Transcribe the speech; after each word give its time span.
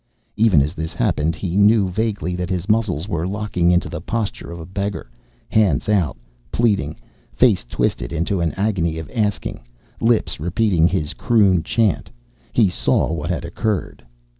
Even 0.35 0.63
as 0.63 0.73
this 0.73 0.93
happened, 0.93 1.35
as 1.35 1.41
he 1.41 1.55
knew 1.55 1.87
vaguely 1.87 2.35
that 2.35 2.49
his 2.49 2.67
muscles 2.67 3.07
were 3.07 3.27
locking 3.27 3.69
into 3.69 3.87
the 3.87 4.01
posture 4.01 4.51
of 4.51 4.59
a 4.59 4.65
beggar, 4.65 5.11
hands 5.47 5.87
out, 5.87 6.17
pleading, 6.51 6.95
face 7.31 7.63
twisted 7.63 8.11
into 8.11 8.41
an 8.41 8.51
agony 8.53 8.97
of 8.97 9.11
asking, 9.13 9.59
lips 9.99 10.39
repeating 10.39 10.87
his 10.87 11.13
croon 11.13 11.61
chant, 11.61 12.09
he 12.51 12.67
saw 12.67 13.13
what 13.13 13.29
had 13.29 13.45
occurred. 13.45 14.03